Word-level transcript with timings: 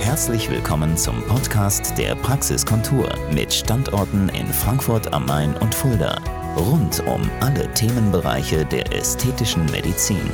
Herzlich 0.00 0.50
willkommen 0.50 0.96
zum 0.96 1.22
Podcast 1.26 1.96
der 1.98 2.14
Praxiskontur 2.14 3.12
mit 3.32 3.52
Standorten 3.52 4.30
in 4.30 4.46
Frankfurt 4.46 5.12
am 5.12 5.26
Main 5.26 5.54
und 5.58 5.74
Fulda. 5.74 6.18
Rund 6.56 7.00
um 7.06 7.30
alle 7.40 7.72
Themenbereiche 7.74 8.64
der 8.64 8.92
ästhetischen 8.92 9.66
Medizin. 9.66 10.30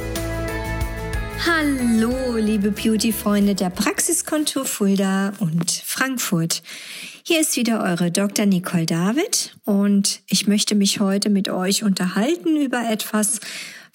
Hallo, 1.45 2.37
liebe 2.37 2.71
Beauty-Freunde 2.71 3.57
der 3.57 3.71
Praxiskontur 3.71 4.65
Fulda 4.65 5.33
und 5.41 5.71
Frankfurt. 5.71 6.63
Hier 7.25 7.41
ist 7.41 7.57
wieder 7.57 7.83
eure 7.83 8.13
Dr. 8.13 8.47
Nicole 8.47 8.87
David 8.87 9.57
und 9.65 10.21
ich 10.29 10.47
möchte 10.47 10.77
mich 10.77 11.01
heute 11.01 11.29
mit 11.29 11.49
euch 11.49 11.83
unterhalten 11.83 12.57
über 12.57 12.89
etwas, 12.89 13.41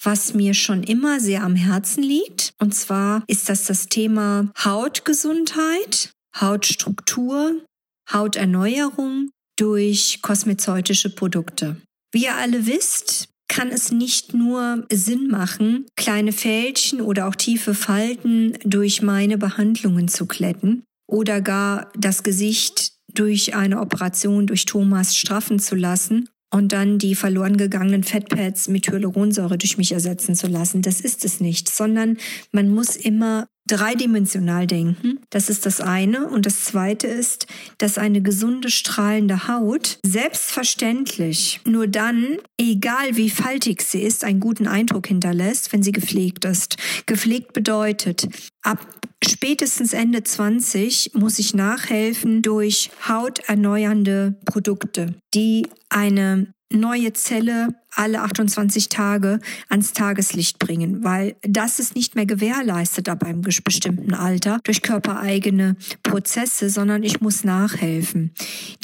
was 0.02 0.34
mir 0.34 0.54
schon 0.54 0.82
immer 0.82 1.20
sehr 1.20 1.42
am 1.42 1.54
Herzen 1.54 2.02
liegt. 2.02 2.52
Und 2.58 2.74
zwar 2.74 3.24
ist 3.26 3.48
das 3.48 3.64
das 3.64 3.88
Thema 3.88 4.50
Hautgesundheit, 4.62 6.10
Hautstruktur, 6.38 7.64
Hauterneuerung 8.12 9.30
durch 9.58 10.20
kosmezeutische 10.22 11.14
Produkte. 11.14 11.76
Wie 12.12 12.24
ihr 12.24 12.34
alle 12.34 12.66
wisst, 12.66 13.28
kann 13.48 13.68
es 13.68 13.92
nicht 13.92 14.32
nur 14.32 14.86
Sinn 14.90 15.28
machen, 15.28 15.86
kleine 15.94 16.32
Fältchen 16.32 17.00
oder 17.00 17.28
auch 17.28 17.34
tiefe 17.34 17.74
Falten 17.74 18.58
durch 18.64 19.02
meine 19.02 19.36
Behandlungen 19.36 20.08
zu 20.08 20.26
kletten 20.26 20.84
oder 21.06 21.42
gar 21.42 21.92
das 21.96 22.22
Gesicht 22.22 22.92
durch 23.12 23.54
eine 23.54 23.80
Operation 23.80 24.46
durch 24.46 24.64
Thomas 24.64 25.14
straffen 25.14 25.58
zu 25.58 25.74
lassen 25.74 26.30
und 26.52 26.72
dann 26.72 26.98
die 26.98 27.14
verloren 27.14 27.56
gegangenen 27.56 28.04
Fettpads 28.04 28.68
mit 28.68 28.86
Hyaluronsäure 28.88 29.56
durch 29.56 29.78
mich 29.78 29.92
ersetzen 29.92 30.34
zu 30.34 30.46
lassen. 30.46 30.82
Das 30.82 31.00
ist 31.00 31.24
es 31.24 31.40
nicht, 31.40 31.68
sondern 31.68 32.18
man 32.52 32.68
muss 32.68 32.94
immer 32.94 33.48
dreidimensional 33.72 34.66
denken. 34.66 35.20
Das 35.30 35.48
ist 35.48 35.64
das 35.64 35.80
eine. 35.80 36.28
Und 36.28 36.44
das 36.44 36.64
zweite 36.64 37.06
ist, 37.06 37.46
dass 37.78 37.96
eine 37.96 38.20
gesunde, 38.20 38.70
strahlende 38.70 39.48
Haut 39.48 39.98
selbstverständlich 40.04 41.60
nur 41.66 41.86
dann, 41.86 42.36
egal 42.60 43.16
wie 43.16 43.30
faltig 43.30 43.82
sie 43.82 44.02
ist, 44.02 44.24
einen 44.24 44.40
guten 44.40 44.66
Eindruck 44.66 45.06
hinterlässt, 45.06 45.72
wenn 45.72 45.82
sie 45.82 45.92
gepflegt 45.92 46.44
ist. 46.44 46.76
Gepflegt 47.06 47.54
bedeutet, 47.54 48.28
ab 48.62 48.86
spätestens 49.24 49.94
Ende 49.94 50.22
20 50.22 51.12
muss 51.14 51.38
ich 51.38 51.54
nachhelfen 51.54 52.42
durch 52.42 52.90
hauterneuernde 53.08 54.36
Produkte, 54.44 55.14
die 55.34 55.66
eine 55.88 56.52
neue 56.72 57.12
Zelle 57.12 57.68
alle 57.94 58.22
28 58.22 58.88
Tage 58.88 59.38
ans 59.68 59.92
Tageslicht 59.92 60.58
bringen, 60.58 61.04
weil 61.04 61.36
das 61.42 61.78
ist 61.78 61.94
nicht 61.94 62.14
mehr 62.14 62.26
gewährleistet 62.26 63.08
ab 63.08 63.22
einem 63.24 63.42
bestimmten 63.42 64.14
Alter 64.14 64.60
durch 64.64 64.82
körpereigene 64.82 65.76
Prozesse, 66.02 66.70
sondern 66.70 67.02
ich 67.02 67.20
muss 67.20 67.44
nachhelfen. 67.44 68.32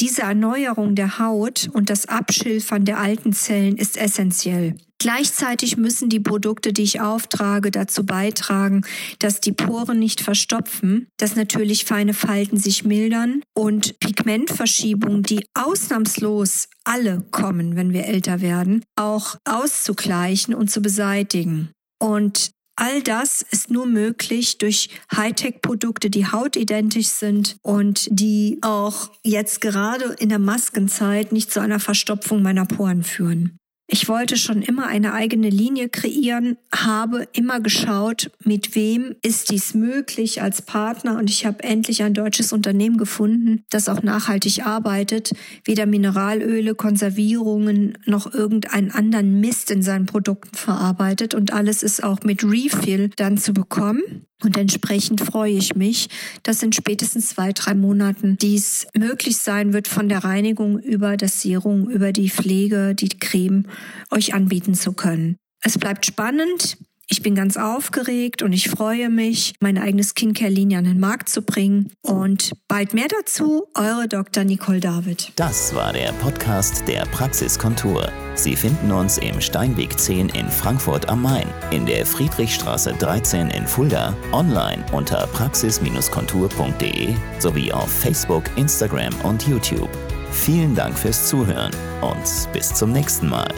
Diese 0.01 0.23
Erneuerung 0.23 0.95
der 0.95 1.19
Haut 1.19 1.71
und 1.73 1.91
das 1.91 2.07
Abschilfern 2.07 2.85
der 2.85 2.99
alten 2.99 3.33
Zellen 3.33 3.77
ist 3.77 3.97
essentiell. 3.97 4.75
Gleichzeitig 5.01 5.77
müssen 5.77 6.09
die 6.09 6.19
Produkte, 6.19 6.73
die 6.73 6.83
ich 6.83 7.01
auftrage, 7.01 7.71
dazu 7.71 8.05
beitragen, 8.05 8.83
dass 9.21 9.41
die 9.41 9.53
Poren 9.53 10.01
nicht 10.01 10.21
verstopfen, 10.21 11.07
dass 11.19 11.37
natürlich 11.37 11.85
feine 11.85 12.15
Falten 12.15 12.59
sich 12.59 12.85
mildern 12.85 13.43
und 13.55 14.01
Pigmentverschiebungen, 14.01 15.23
die 15.23 15.47
ausnahmslos 15.55 16.69
alle 16.83 17.25
kommen, 17.31 17.77
wenn 17.77 17.93
wir 17.93 18.07
älter 18.07 18.41
werden, 18.41 18.85
auch 18.97 19.37
auszugleichen 19.45 20.53
und 20.53 20.69
zu 20.71 20.83
beseitigen. 20.83 21.71
Und 22.01 22.51
All 22.81 23.03
das 23.03 23.43
ist 23.43 23.73
nur 23.73 23.87
möglich 23.87 24.59
durch 24.59 24.89
Hightech-Produkte, 25.13 26.11
die 26.11 26.31
hautidentisch 26.31 27.09
sind 27.09 27.57
und 27.63 28.07
die 28.09 28.59
auch 28.63 29.11
jetzt 29.25 29.61
gerade 29.61 30.15
in 30.21 30.29
der 30.29 30.39
Maskenzeit 30.39 31.33
nicht 31.33 31.51
zu 31.51 31.59
einer 31.59 31.81
Verstopfung 31.81 32.41
meiner 32.41 32.67
Poren 32.67 33.03
führen. 33.03 33.58
Ich 33.91 34.07
wollte 34.07 34.37
schon 34.37 34.61
immer 34.61 34.87
eine 34.87 35.15
eigene 35.15 35.49
Linie 35.49 35.89
kreieren, 35.89 36.59
habe 36.71 37.27
immer 37.33 37.59
geschaut, 37.59 38.31
mit 38.45 38.75
wem 38.75 39.17
ist 39.23 39.51
dies 39.51 39.73
möglich 39.73 40.43
als 40.43 40.61
Partner 40.61 41.17
und 41.17 41.31
ich 41.31 41.47
habe 41.47 41.65
endlich 41.65 42.03
ein 42.03 42.13
deutsches 42.13 42.53
Unternehmen 42.53 42.99
gefunden, 42.99 43.65
das 43.71 43.89
auch 43.89 44.03
nachhaltig 44.03 44.67
arbeitet, 44.67 45.33
weder 45.65 45.87
Mineralöle, 45.87 46.75
Konservierungen 46.75 47.97
noch 48.05 48.35
irgendeinen 48.35 48.91
anderen 48.91 49.41
Mist 49.41 49.71
in 49.71 49.83
seinen 49.83 50.05
Produkten 50.05 50.55
verarbeitet 50.55 51.33
und 51.33 51.55
alles 51.55 51.83
ist 51.83 52.05
auch 52.05 52.21
mit 52.25 52.45
Refill 52.45 53.09
dann 53.17 53.39
zu 53.39 53.55
bekommen. 53.55 54.18
Und 54.43 54.57
entsprechend 54.57 55.21
freue 55.21 55.53
ich 55.53 55.75
mich, 55.75 56.09
dass 56.45 56.63
in 56.63 56.73
spätestens 56.73 57.31
zwei, 57.31 57.53
drei 57.53 57.75
Monaten 57.75 58.37
dies 58.39 58.87
möglich 58.97 59.37
sein 59.39 59.73
wird, 59.73 59.89
von 59.89 60.09
der 60.09 60.23
Reinigung 60.23 60.79
über 60.79 61.17
das 61.17 61.43
Serum, 61.43 61.89
über 61.89 62.13
die 62.13 62.31
Pflege, 62.31 62.95
die 62.95 63.09
Creme 63.09 63.65
euch 64.11 64.35
anbieten 64.35 64.75
zu 64.75 64.93
können. 64.93 65.37
Es 65.63 65.77
bleibt 65.77 66.07
spannend. 66.07 66.79
Ich 67.11 67.23
bin 67.23 67.35
ganz 67.35 67.57
aufgeregt 67.57 68.43
und 68.43 68.53
ich 68.53 68.69
freue 68.69 69.09
mich, 69.09 69.55
meine 69.61 69.81
eigene 69.81 70.05
Skincare-Linie 70.05 70.77
an 70.77 70.85
den 70.85 71.01
Markt 71.01 71.31
zu 71.31 71.41
bringen. 71.41 71.91
Und 72.03 72.53
bald 72.69 72.93
mehr 72.93 73.09
dazu, 73.09 73.65
eure 73.75 74.09
Dr. 74.09 74.45
Nicole 74.45 74.81
David. 74.81 75.33
Das 75.37 75.75
war 75.75 75.95
der 75.95 76.13
Podcast 76.15 76.87
der 76.87 77.07
Praxiskontur. 77.07 78.13
Sie 78.35 78.55
finden 78.55 78.93
uns 78.93 79.17
im 79.17 79.41
Steinweg 79.41 79.99
10 79.99 80.29
in 80.29 80.49
Frankfurt 80.51 81.09
am 81.09 81.23
Main, 81.23 81.49
in 81.71 81.87
der 81.87 82.05
Friedrichstraße 82.05 82.93
13 82.99 83.49
in 83.51 83.67
Fulda, 83.67 84.15
online 84.33 84.85
unter 84.93 85.27
praxis-kontur.de 85.29 87.15
sowie 87.39 87.73
auf 87.73 87.91
Facebook, 87.91 88.45
Instagram 88.57 89.15
und 89.23 89.49
YouTube. 89.49 89.89
Vielen 90.31 90.75
Dank 90.75 90.99
fürs 90.99 91.27
Zuhören 91.27 91.73
und 92.03 92.53
bis 92.53 92.75
zum 92.75 92.93
nächsten 92.93 93.31
Mal. 93.31 93.49